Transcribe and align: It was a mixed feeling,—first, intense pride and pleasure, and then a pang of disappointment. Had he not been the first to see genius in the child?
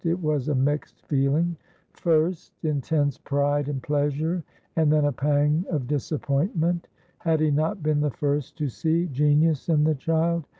It 0.03 0.19
was 0.19 0.49
a 0.49 0.55
mixed 0.55 1.05
feeling,—first, 1.05 2.53
intense 2.65 3.19
pride 3.19 3.67
and 3.69 3.83
pleasure, 3.83 4.43
and 4.75 4.91
then 4.91 5.05
a 5.05 5.11
pang 5.11 5.63
of 5.69 5.85
disappointment. 5.85 6.87
Had 7.19 7.39
he 7.39 7.51
not 7.51 7.83
been 7.83 7.99
the 8.01 8.09
first 8.09 8.57
to 8.57 8.67
see 8.67 9.05
genius 9.05 9.69
in 9.69 9.83
the 9.83 9.93
child? 9.93 10.45